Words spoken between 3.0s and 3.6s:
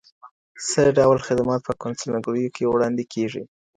کیږي؟